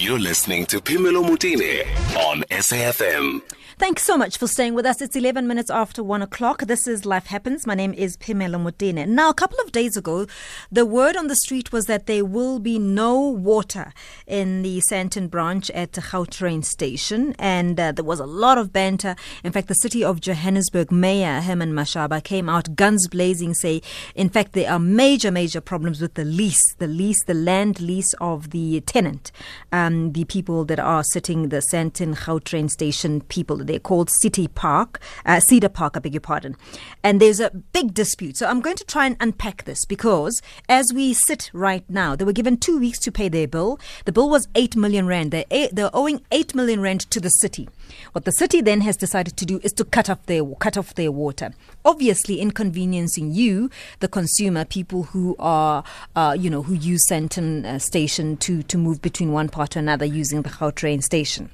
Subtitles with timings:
[0.00, 1.82] You're listening to Phemelo Motene
[2.16, 3.42] on SAFM.
[3.78, 5.00] Thanks so much for staying with us.
[5.00, 6.62] It's 11 minutes after 1 o'clock.
[6.62, 7.64] This is Life Happens.
[7.64, 9.06] My name is Phemelo Motene.
[9.06, 10.26] Now, a couple of days ago,
[10.70, 13.92] the word on the street was that there will be no water
[14.26, 17.36] in the Sandton branch at the Gautrain station.
[17.38, 19.14] And uh, there was a lot of banter.
[19.44, 23.80] In fact, the city of Johannesburg Mayor Herman Mashaba came out guns blazing, say,
[24.16, 28.12] in fact, there are major, major problems with the lease, the lease, the land lease
[28.14, 29.30] of the tenant,
[29.70, 35.00] um, the people that are sitting the Sandton Gautrain station people they're called City Park,
[35.24, 36.56] uh, Cedar Park, I beg your pardon.
[37.04, 38.36] And there's a big dispute.
[38.36, 42.24] So I'm going to try and unpack this because as we sit right now, they
[42.24, 43.78] were given two weeks to pay their bill.
[44.04, 45.30] The bill was 8 million rand.
[45.30, 47.68] They're, they're owing 8 million rand to the city.
[48.12, 50.94] What the city then has decided to do is to cut off their cut off
[50.94, 51.52] their water,
[51.84, 55.84] obviously inconveniencing you, the consumer, people who are
[56.16, 59.78] uh, you know who use Sandton uh, station to to move between one part to
[59.78, 61.50] another using the Gautrain station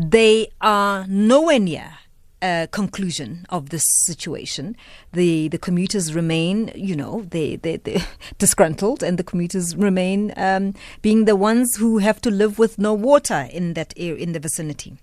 [0.00, 1.98] they are nowhere near
[2.42, 4.74] a conclusion of this situation.
[5.12, 8.02] The the commuters remain, you know, they they they
[8.38, 12.94] disgruntled, and the commuters remain um, being the ones who have to live with no
[12.94, 14.96] water in that area, in the vicinity.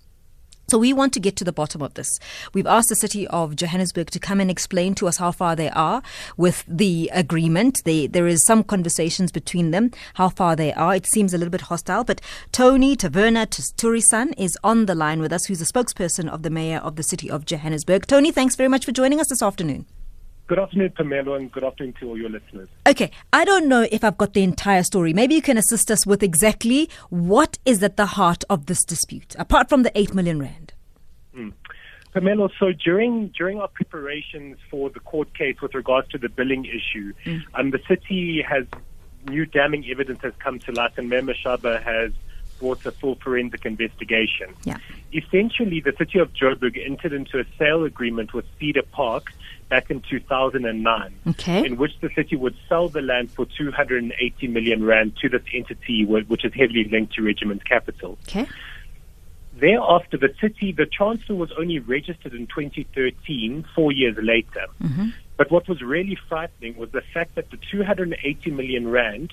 [0.70, 2.20] So we want to get to the bottom of this.
[2.54, 5.70] We've asked the city of Johannesburg to come and explain to us how far they
[5.70, 6.02] are
[6.36, 7.82] with the agreement.
[7.86, 10.94] They, there is some conversations between them, how far they are.
[10.94, 12.20] It seems a little bit hostile, but
[12.52, 16.80] Tony Taverna Turisan is on the line with us, who's the spokesperson of the mayor
[16.80, 18.06] of the city of Johannesburg.
[18.06, 19.86] Tony, thanks very much for joining us this afternoon.
[20.48, 22.70] Good afternoon, Phemelo, and good afternoon to all your listeners.
[22.88, 25.12] Okay, I don't know if I've got the entire story.
[25.12, 29.36] Maybe you can assist us with exactly what is at the heart of this dispute,
[29.38, 30.72] apart from the 8 million rand.
[31.36, 31.52] Mm.
[32.16, 36.64] Phemelo, so during during our preparations for the court case with regards to the billing
[36.64, 37.42] issue, mm.
[37.54, 38.66] um, the city has
[39.28, 42.14] new damning evidence has come to light, and Mayor Mashaba has
[42.60, 44.54] brought a full forensic investigation.
[44.64, 44.78] Yeah.
[45.14, 49.34] Essentially, the city of Joburg entered into a sale agreement with Cedar Park
[49.70, 51.66] back in 2009, okay.
[51.66, 56.06] in which the city would sell the land for 280 million rand to this entity,
[56.06, 58.18] which is heavily linked to Regiment Capital.
[58.28, 58.48] Okay.
[59.60, 64.68] Thereafter, the city, the transfer was only registered in 2013, four years later.
[64.82, 65.10] Mm-hmm.
[65.36, 69.32] But what was really frightening was the fact that the 280 million rand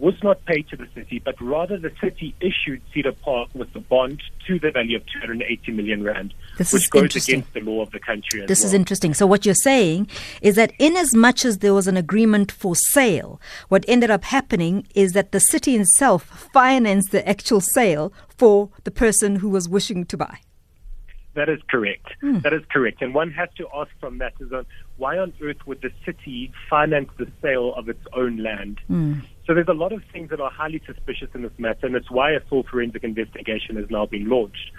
[0.00, 3.80] was not paid to the city, but rather the city issued Cedar Park with a
[3.80, 7.90] bond to the value of 280 million rand, this which goes against the law of
[7.90, 8.44] the country.
[8.46, 8.68] this well.
[8.68, 9.12] is interesting.
[9.12, 10.08] So what you're saying
[10.40, 14.24] is that in as much as there was an agreement for sale, what ended up
[14.24, 19.68] happening is that the city itself financed the actual sale for the person who was
[19.68, 20.38] wishing to buy.
[21.34, 22.06] That is correct.
[22.20, 22.40] Hmm.
[22.40, 23.02] That is correct.
[23.02, 24.66] And one has to ask from that is on
[25.00, 28.78] why on earth would the city finance the sale of its own land?
[28.86, 29.14] Hmm.
[29.46, 32.10] So there's a lot of things that are highly suspicious in this matter, and it's
[32.10, 34.70] why a full forensic investigation has now been launched.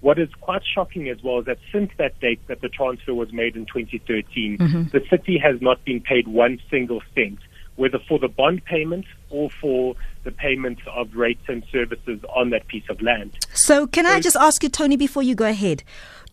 [0.00, 3.32] What is quite shocking as well is that since that date that the transfer was
[3.32, 4.82] made in 2013, Mm-hmm.
[4.96, 7.38] the city has not been paid one single cent,
[7.76, 9.94] whether for the bond payment or for
[10.24, 13.36] the payment of rates and services on that piece of land.
[13.54, 15.82] So can I just ask you, Tony, before you go ahead?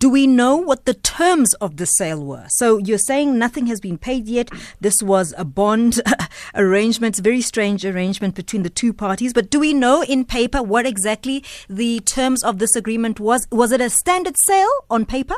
[0.03, 2.44] Do we know what the terms of the sale were?
[2.50, 4.50] So you're saying nothing has been paid yet.
[4.81, 6.02] This was a bond
[6.56, 9.31] arrangement, very strange arrangement between the two parties.
[9.31, 13.47] But do we know in paper what exactly the terms of this agreement was?
[13.50, 15.38] Was it a standard sale on paper?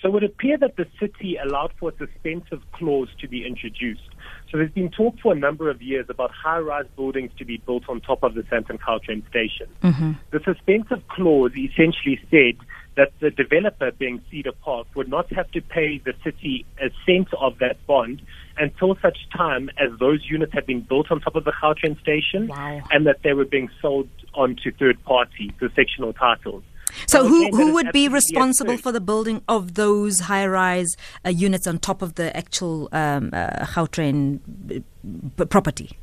[0.00, 4.08] So it would appear that the city allowed for a suspensive clause to be introduced.
[4.52, 7.88] So there's been talk for a number of years about high-rise buildings to be built
[7.88, 9.66] on top of the Sandton Gautrain station.
[9.82, 10.12] Mm-hmm.
[10.30, 12.64] The suspensive clause essentially said
[12.96, 17.28] that the developer, being Cedar Park, would not have to pay the city a cent
[17.40, 18.22] of that bond
[18.58, 22.48] until such time as those units had been built on top of the Gautrain station
[22.48, 22.80] Wow.
[22.90, 26.62] and that they were being sold on to third parties, the sectional titles.
[27.06, 28.82] So Now, who, who would be responsible absurd.
[28.82, 33.66] for the building of those high-rise uh, units on top of the actual um, uh,
[33.66, 34.40] Gautrain
[35.38, 35.98] uh, property?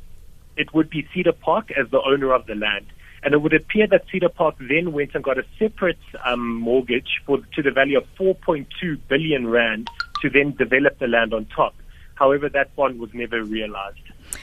[0.56, 2.86] it would be Cedar Park as the owner of the land.
[3.24, 7.22] And it would appear that Cedar Park then went and got a separate um, mortgage
[7.24, 9.88] for to the value of 4.2 billion rand
[10.20, 11.74] to then develop the land on top.
[12.16, 13.98] However, that bond was never realized.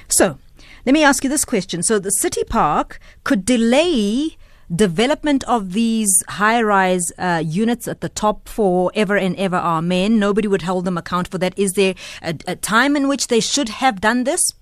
[0.07, 0.37] So,
[0.85, 1.83] let me ask you this question.
[1.83, 4.35] So, the city park could delay
[4.73, 9.57] development of these high rise uh, units at the top for ever and ever.
[9.57, 10.17] Amen.
[10.17, 11.57] Nobody would hold them account for that.
[11.57, 14.53] Is there a, a time in which they should have done this?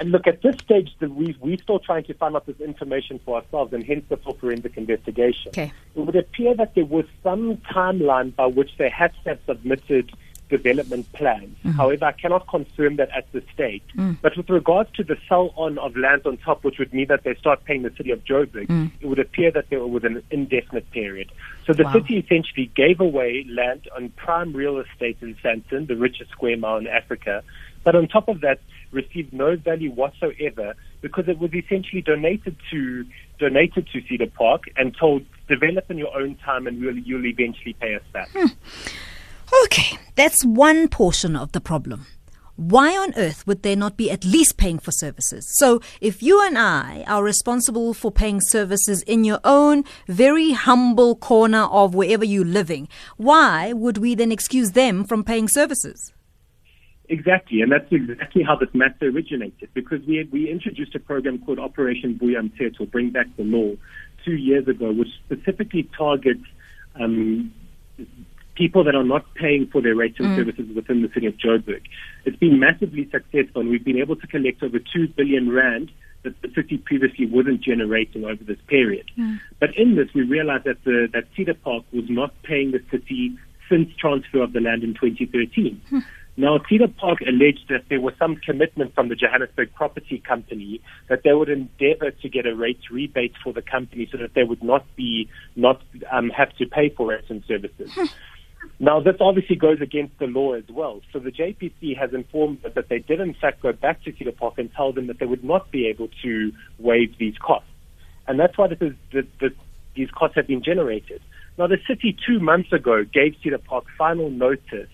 [0.00, 3.20] And look, at this stage, the, we, we're still trying to find out this information
[3.24, 5.50] for ourselves, and hence the full forensic investigation.
[5.50, 5.70] Okay.
[5.94, 10.10] It would appear that there was some timeline by which they had to have submitted
[10.48, 11.56] development plans.
[11.58, 11.70] Mm-hmm.
[11.72, 13.84] However, I cannot confirm that at this stage.
[13.96, 14.16] Mm.
[14.20, 17.22] But with regards to the sell on of land on top, which would mean that
[17.22, 18.90] they start paying the city of Joburg, mm.
[19.00, 21.30] it would appear that they were within an indefinite period.
[21.66, 21.92] So the Wow.
[21.92, 26.78] city essentially gave away land on prime real estate in Sandton, the richest square mile
[26.78, 27.44] in Africa,
[27.84, 28.58] but on top of that,
[28.92, 33.04] received no value whatsoever because it was essentially donated to
[33.38, 37.72] donated to Cedar Park and told develop in your own time and we'll, you'll eventually
[37.74, 38.28] pay us back.
[38.32, 38.46] Hmm.
[39.64, 42.06] Okay, that's one portion of the problem.
[42.56, 45.50] Why on earth would they not be at least paying for services?
[45.58, 51.16] So, if you and I are responsible for paying services in your own very humble
[51.16, 56.12] corner of wherever you're living, why would we then excuse them from paying services?
[57.10, 59.68] Exactly, and that's exactly how this matter originated.
[59.74, 63.74] Because we we introduced a program called Operation Buyam or Bring Back the Law,
[64.24, 66.44] two years ago, which specifically targets
[66.94, 67.52] um,
[68.54, 70.36] people that are not paying for their rates and mm.
[70.36, 71.82] services within the city of Joburg.
[72.24, 75.90] It's been massively successful, and we've been able to collect over two billion rand
[76.22, 79.10] that the city previously wasn't generating over this period.
[79.18, 79.40] Mm.
[79.58, 83.36] But in this, we realized that the that Cedar Park was not paying the city
[83.68, 85.80] since transfer of the land in 2013.
[86.40, 91.22] Now, Cedar Park alleged that there was some commitment from the Johannesburg Property Company that
[91.22, 94.64] they would endeavor to get a rates rebate for the company so that they would
[94.64, 97.90] not be not um, have to pay for rates and services.
[98.78, 101.02] Now, this obviously goes against the law as well.
[101.12, 104.54] So the JPC has informed that they did, in fact, go back to Cedar Park
[104.56, 107.68] and tell them that they would not be able to waive these costs.
[108.26, 109.52] And that's why this is, this, this,
[109.94, 111.20] these costs have been generated.
[111.58, 114.88] Now, the city two months ago gave Cedar Park final notice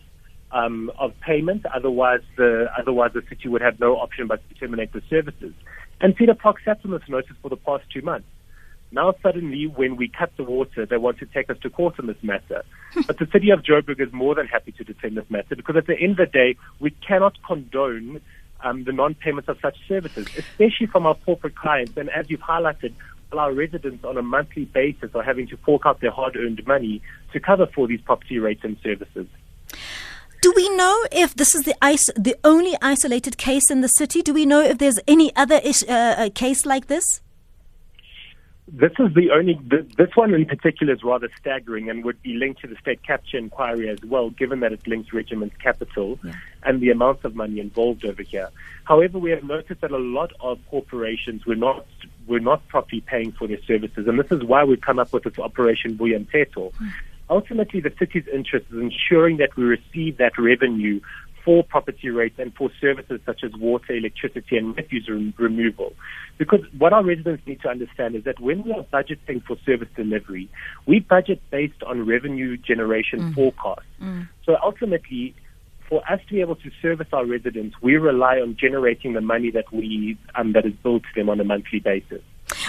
[0.56, 1.66] um, of payment.
[1.66, 5.52] Otherwise, the otherwise the city would have no option but to terminate the services.
[6.00, 8.28] And Cedar Park sat on this notice for the past two months.
[8.92, 12.06] Now suddenly, when we cut the water, they want to take us to court on
[12.06, 12.64] this matter.
[13.06, 15.86] but the city of Joburg is more than happy to defend this matter because at
[15.86, 18.20] the end of the day, we cannot condone
[18.62, 21.96] um, the non-payment of such services, especially from our corporate clients.
[21.96, 22.94] And as you've highlighted,
[23.32, 27.40] our residents on a monthly basis are having to fork out their hard-earned money to
[27.40, 29.26] cover for these property rates and services.
[30.42, 34.22] Do we know if this is the ice, the only isolated case in the city?
[34.22, 37.20] Do we know if there's any other ish, uh, uh, case like this?
[38.68, 39.60] This is the only,
[39.96, 43.38] this one in particular is rather staggering and would be linked to the state capture
[43.38, 46.18] inquiry as well, given that it links Regiment's capital
[46.64, 48.48] and the amounts of money involved over here.
[48.82, 51.86] However, we have noticed that a lot of corporations were not,
[52.26, 55.22] were not properly paying for their services, and this is why we've come up with
[55.22, 56.72] this Operation Buya Mthetho.
[57.28, 61.00] Ultimately, the city's interest is ensuring that we receive that revenue
[61.44, 65.92] for property rates and for services such as water, electricity, and refuse rem- removal.
[66.38, 69.88] Because what our residents need to understand is that when we are budgeting for service
[69.96, 70.50] delivery,
[70.86, 73.86] we budget based on revenue generation forecasts.
[74.44, 75.34] So ultimately,
[75.88, 79.52] for us to be able to service our residents, we rely on generating the money
[79.52, 82.22] that we um, that is billed to them on a monthly basis.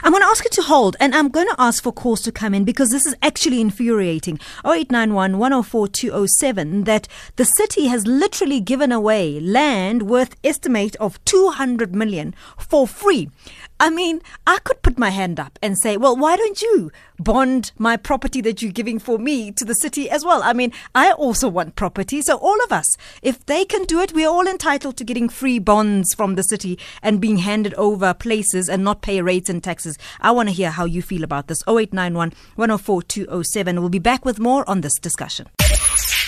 [0.03, 2.31] I'm going to ask you to hold, and I'm going to ask for calls to
[2.31, 4.39] come in because this is actually infuriating.
[4.65, 11.95] 0891 104 207 that the city has literally given away land worth estimate of 200
[11.95, 13.29] million for free.
[13.79, 17.71] I mean, I could put my hand up and say, well, why don't you bond
[17.77, 20.41] my property that you're giving for me to the city as well?
[20.41, 22.21] I mean, I also want property.
[22.21, 25.59] So all of us, if they can do it, we're all entitled to getting free
[25.59, 29.97] bonds from the city and being handed over places and not pay rates and taxes.
[30.21, 31.61] I want to hear how you feel about this.
[31.67, 33.79] 0891 104 207.
[33.79, 35.47] We'll be back with more on this discussion.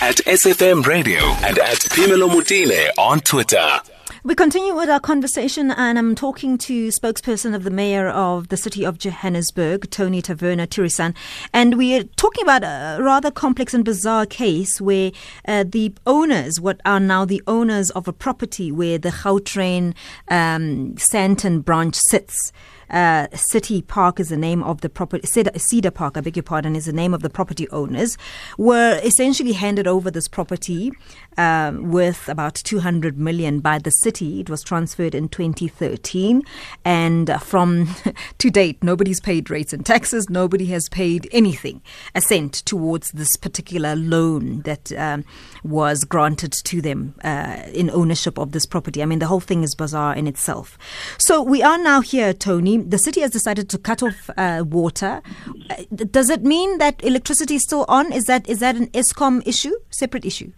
[0.00, 3.80] At SAFM Radio and at Phemelo Motene on Twitter.
[4.22, 8.58] We continue with our conversation, and I'm talking to spokesperson of the mayor of the
[8.58, 11.16] city of Johannesburg, Tony Taverna Turisan,
[11.54, 15.12] and we are talking about a rather complex and bizarre case where
[15.48, 19.94] uh, the owners, what are now the owners of a property where the Gautrain
[20.28, 22.52] um, Sandton branch sits.
[22.90, 25.26] Uh, City Park is the name of the property.
[25.26, 28.18] Cedar, Cedar Park, I beg your pardon, is the name of the property owners.
[28.58, 30.92] Were essentially handed over this property
[31.36, 34.40] um, worth about 200 million by the city.
[34.40, 36.42] It was transferred in 2013,
[36.84, 37.94] and from
[38.38, 40.28] to date, nobody's paid rates and taxes.
[40.28, 41.82] Nobody has paid anything,
[42.14, 45.24] a cent towards this particular loan that um,
[45.62, 49.02] was granted to them uh, in ownership of this property.
[49.02, 50.78] I mean, the whole thing is bizarre in itself.
[51.18, 52.78] So we are now here, Tony.
[52.88, 55.22] The city has decided to cut off uh, water.
[55.68, 55.74] Uh,
[56.10, 58.12] does it mean that electricity is still on?
[58.12, 60.52] Is that is that an Eskom issue, separate issue?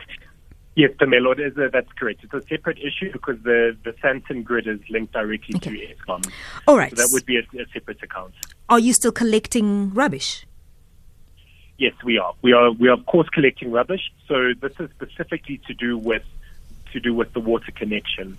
[0.75, 2.25] Yes, is a, that's correct.
[2.25, 5.71] It's a separate issue because the, the Sandton grid is linked directly Okay.
[5.71, 6.27] to Eskom.
[6.67, 6.89] All right.
[6.91, 8.33] So that would be a, a separate account.
[8.71, 10.47] Are you still collecting rubbish?
[11.77, 12.33] Yes, we are.
[12.41, 12.71] We are.
[12.71, 14.13] We are, of course, collecting rubbish.
[14.29, 16.23] So this is specifically to do with
[16.93, 18.39] to do with the water connection.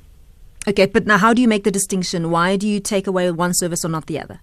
[0.67, 2.31] Okay, but now how do you make the distinction?
[2.31, 4.39] Why do you take away one service or not the other?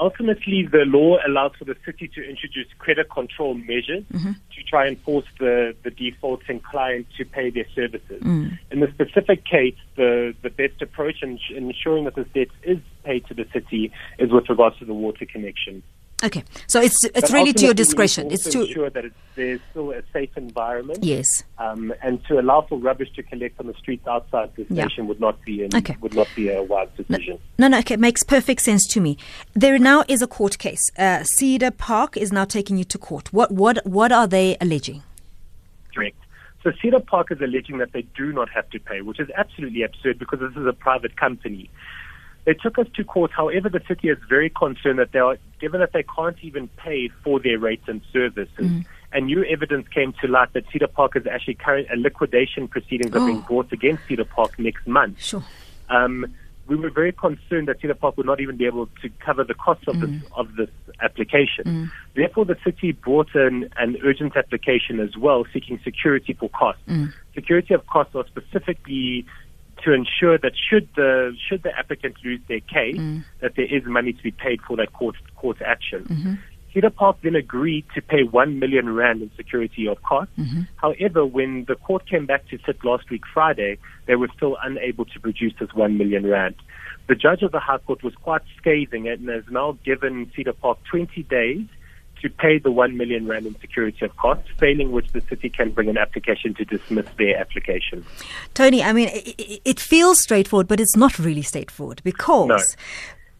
[0.00, 4.32] Ultimately, the law allows for the city to introduce credit control measures Mm-hmm.
[4.32, 8.20] to try and force the, the defaulting client to pay their services.
[8.22, 8.58] Mm.
[8.70, 12.78] In the specific case, the, the best approach in in ensuring that this debt is
[13.04, 15.82] paid to the city is with regards to the water connection.
[16.24, 18.30] Okay, so it's it's But really to your ultimately, we need discretion.
[18.30, 21.02] It's to ensure that it's, there's still a safe environment.
[21.02, 21.42] yes.
[21.58, 24.86] Um, and to allow for rubbish to collect on the streets outside the Yeah.
[24.86, 25.96] station would not be an, Okay.
[26.00, 27.38] would not be a wise decision.
[27.58, 29.16] No, no, okay, it makes perfect sense to me.
[29.54, 30.84] There now is a court case.
[30.96, 33.32] Uh, Cedar Park is now taking you to court.
[33.32, 35.02] What what what are they alleging?
[35.94, 36.16] Correct.
[36.62, 39.82] So Cedar Park is alleging that they do not have to pay, which is absolutely
[39.82, 41.68] absurd because this is a private company.
[42.44, 43.30] They took us to court.
[43.30, 47.08] However, the city is very concerned that they are, given that they can't even pay
[47.22, 48.84] for their rates and services, mm.
[49.12, 53.14] and new evidence came to light that Cedar Park is actually current, a liquidation proceedings
[53.14, 53.46] are being Oh.
[53.48, 55.22] brought against Cedar Park next month.
[55.22, 55.44] Sure.
[55.88, 56.26] Um,
[56.66, 59.54] we were very concerned that Cedar Park would not even be able to cover the
[59.54, 60.22] costs of this mm.
[60.36, 61.64] of this application.
[61.64, 61.90] Mm.
[62.16, 66.82] Therefore, the city brought in an urgent application as well, seeking security for costs.
[67.34, 69.24] Security of costs are specifically
[69.84, 73.24] to ensure that should the should the applicant lose their case, mm.
[73.40, 76.04] that there is money to be paid for that court court action.
[76.04, 76.34] Mm-hmm.
[76.72, 80.32] Cedar Park then agreed to pay one million rand in security of costs.
[80.38, 80.62] Mm-hmm.
[80.76, 85.04] However, when the court came back to sit last week Friday, they were still unable
[85.04, 86.54] to produce this one million rand.
[87.08, 90.78] The judge of the High Court was quite scathing and has now given Cedar Park
[90.90, 91.66] 20 days
[92.22, 95.70] to pay the one million rand in security of costs, failing which the city can
[95.70, 98.04] bring an application to dismiss their application.
[98.54, 102.48] Tony, I mean, it, it, it feels straightforward, but it's not really straightforward because.
[102.48, 102.58] No.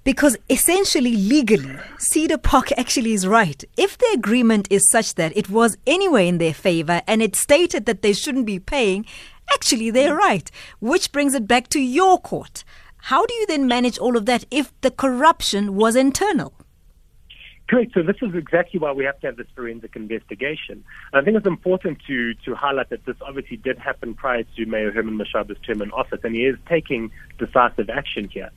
[0.05, 3.63] Because essentially, legally, Cedar Park actually is right.
[3.77, 7.87] If the agreement is such that it was anyway in their favor and it stated
[7.87, 9.07] that they shouldn't be paying,
[9.55, 10.51] actually they're right.
[10.81, 12.65] Which brings it back to your court.
[12.97, 16.53] How do you then manage all of that if the corruption was internal?
[17.73, 17.95] Correct.
[17.95, 20.85] So this is exactly why we have to have this forensic investigation.
[21.11, 24.67] And I think it's important to to highlight that this obviously did happen prior to
[24.67, 28.51] Mayor Herman Mashaba's term in office, and he is taking decisive action here.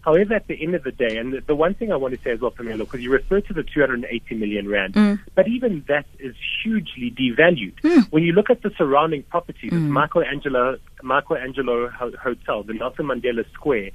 [0.00, 2.20] However, at the end of the day, and the, the one thing I want to
[2.22, 5.20] say as well, Phemelo, because you refer to the 280 million rand, mm.
[5.34, 7.74] but even that is hugely devalued.
[7.82, 8.10] Mm.
[8.12, 9.88] When you look at the surrounding properties, it's mm.
[9.88, 13.90] Michelangelo, Michelangelo Ho- Hotel, the Nelson Mandela Square,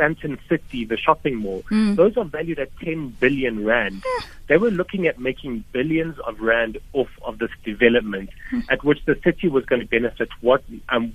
[0.00, 1.94] Sandton City, the shopping mall, hmm.
[1.94, 4.02] those are valued at 10 billion rand.
[4.04, 4.26] Hmm.
[4.48, 8.60] They were looking at making billions of rand off of this development, hmm.
[8.70, 10.30] at which the city was going to benefit.
[10.40, 11.12] What um,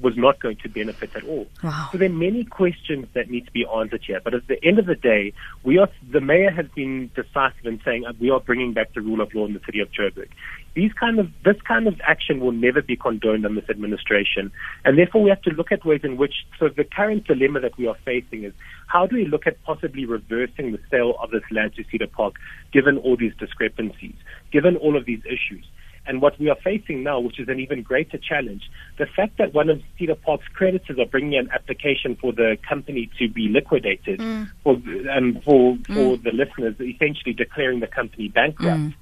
[0.00, 1.46] was not going to benefit at all.
[1.62, 1.88] Wow.
[1.92, 4.20] So there are many questions that need to be answered here.
[4.22, 7.80] But at the end of the day, we are the mayor has been decisive in
[7.84, 10.28] saying uh, we are bringing back the rule of law in the city of Joburg.
[10.74, 14.52] These kind of this kind of action will never be condoned on this administration,
[14.84, 16.34] and therefore we have to look at ways in which.
[16.58, 18.52] So the current dilemma that we are facing is
[18.86, 22.34] how do we look at possibly reversing the sale of this land to Cedar Park,
[22.72, 24.14] given all these discrepancies,
[24.52, 25.64] given all of these issues.
[26.06, 28.62] And what we are facing now, which is an even greater challenge,
[28.98, 33.10] the fact that one of Cedar Park's creditors are bringing an application for the company
[33.18, 34.50] to be liquidated mm.
[34.64, 34.72] for
[35.12, 35.94] um, for mm.
[35.94, 38.80] for the listeners, essentially declaring the company bankrupt.
[38.80, 38.94] Mm.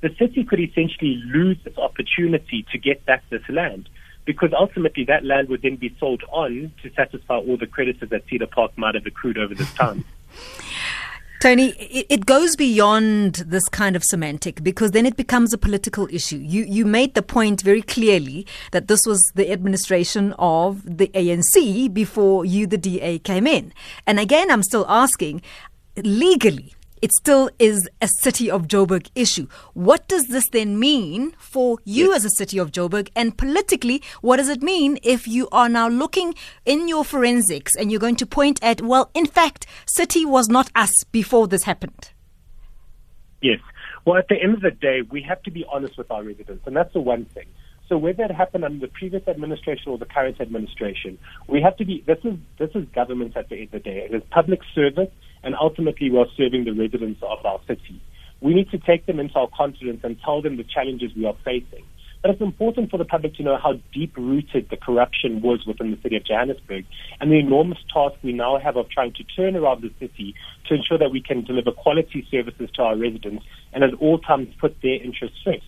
[0.00, 3.88] The city could essentially lose its opportunity to get back this land
[4.24, 8.22] because ultimately that land would then be sold on to satisfy all the creditors that
[8.28, 10.04] Cedar Park might have accrued over this time.
[11.40, 16.08] Tony, it, it goes beyond this kind of semantic because then it becomes a political
[16.10, 16.38] issue.
[16.38, 21.92] You you made the point very clearly that this was the administration of the ANC
[21.92, 23.72] before you, the DA, came in.
[24.06, 25.42] And again, I'm still asking,
[25.96, 26.74] legally,
[27.04, 29.46] it still is a city of Joburg issue.
[29.74, 33.10] What does this then mean for you as a city of Joburg?
[33.14, 36.34] And politically, what does it mean if you are now looking
[36.64, 40.70] in your forensics and you're going to point at, well, in fact, city was not
[40.74, 42.12] us before this happened?
[43.42, 43.60] Yes.
[44.06, 46.66] Well, at the end of the day, we have to be honest with our residents,
[46.66, 47.48] and that's the one thing.
[47.88, 51.18] So whether it happened under the previous administration or the current administration,
[51.48, 52.02] we have to be.
[52.06, 54.08] This is this is government at the end of the day.
[54.10, 55.10] It is public service,
[55.44, 58.00] and ultimately we are serving the residents of our city.
[58.40, 61.36] We need to take them into our confidence and tell them the challenges we are
[61.44, 61.84] facing.
[62.24, 65.90] But it's important for the public to know how deep rooted the corruption was within
[65.90, 66.86] the city of Johannesburg
[67.20, 70.34] and the enormous task we now have of trying to turn around the city
[70.66, 74.48] to ensure that we can deliver quality services to our residents and at all times
[74.58, 75.66] put their interests first.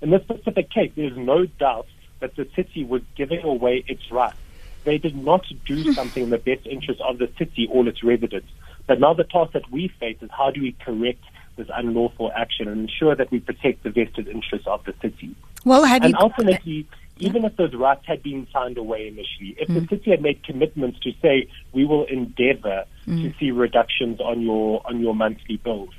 [0.00, 1.86] In this specific case, there is no doubt
[2.20, 4.38] that the city was giving away its rights.
[4.84, 5.92] They did not do hmm.
[5.92, 8.48] something in the best interest of the city or its residents.
[8.86, 11.22] But now the task that we face is how do we correct
[11.56, 15.34] this unlawful action and ensure that we protect the vested interests of the city.
[15.64, 16.86] Well, have and you ultimately,
[17.18, 19.86] even if those rights had been signed away initially, if the hmm.
[19.86, 23.22] city had made commitments to say we will endeavour hmm.
[23.22, 25.90] to see reductions on your on your monthly bills,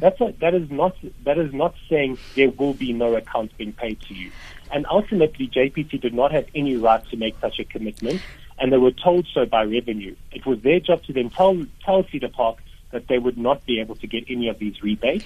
[0.00, 3.72] that's a, that is not that is not saying there will be no accounts being
[3.72, 4.30] paid to you.
[4.70, 8.20] And ultimately, JPC did not have any right to make such a commitment,
[8.58, 10.14] and they were told so by revenue.
[10.32, 12.58] It was their job to then tell tell Cedar Park
[12.90, 15.24] that they would not be able to get any of these rebates,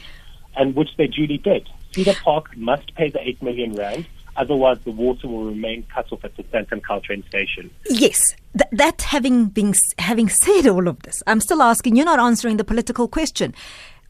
[0.56, 1.68] and which they duly did.
[1.92, 4.06] Cedar Park must pay the eight million rand.
[4.34, 7.70] Otherwise, the water will remain cut off at the Sandton Gautrain station.
[7.90, 11.96] Yes, Th- that having been having said all of this, I'm still asking.
[11.96, 13.54] You're not answering the political question.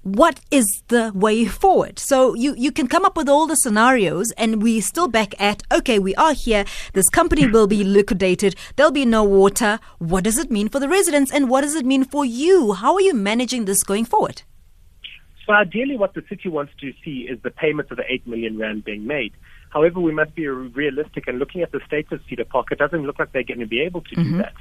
[0.03, 2.01] What is the way forward?
[2.01, 5.63] So you, you can come up with all the scenarios, and we still back at
[5.71, 6.65] okay, we are here.
[6.93, 8.57] This company will be liquidated.
[8.75, 9.79] There'll be no water.
[9.99, 12.73] What does it mean for the residents, and what does it mean for you?
[12.73, 14.43] How are you managing this going forward?
[15.47, 18.59] So ideally, what the city wants to see is the payment of the eight million
[18.59, 19.33] rand being made.
[19.71, 23.05] However, we must be realistic and looking at the state of Cedar Park, it doesn't
[23.05, 24.39] look like they're going to be able to do mm-hmm.
[24.39, 24.55] that.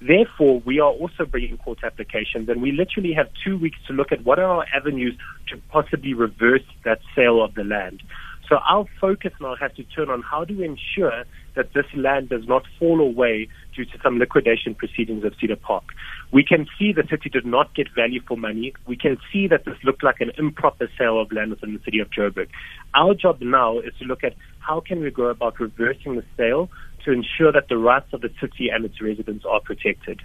[0.00, 4.12] Therefore, we are also bringing court applications, and we literally have two weeks to look
[4.12, 5.16] at what are our avenues
[5.48, 8.02] to possibly reverse that sale of the land.
[8.48, 11.24] So our focus now has to turn on how do we ensure
[11.54, 15.84] that this land does not fall away due to some liquidation proceedings of Cedar Park.
[16.32, 18.72] We can see the city did not get value for money.
[18.86, 21.98] We can see that this looked like an improper sale of land within the city
[21.98, 22.48] of Joburg.
[22.94, 26.70] Our job now is to look at how can we go about reversing the sale
[27.08, 30.20] to ensure that the rights of the city and its residents are protected.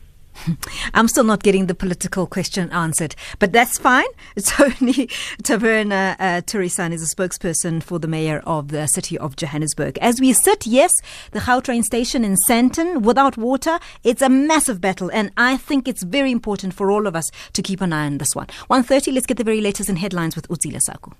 [0.93, 4.07] I'm still not getting the political question answered, but that's fine.
[4.43, 5.07] Tony
[5.43, 9.97] Taverna uh, Turisan is a spokesperson for the mayor of the city of Johannesburg.
[9.99, 10.91] As we sit, yes,
[11.31, 16.03] the Gautrain station in Sandton without water, it's a massive battle, and I think it's
[16.03, 18.47] very important for all of us to keep an eye on this one.
[18.69, 21.11] 1.30, let's get the very latest in headlines with Uzila Saku.